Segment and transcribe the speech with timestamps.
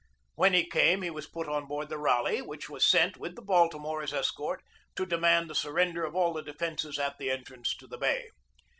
[0.33, 3.41] When he came he was put on board the Raleigh, which was sent, with the
[3.43, 4.63] Baltimore as escort,
[4.95, 8.29] to demand the surrender of all the defences at the entrance to the bay.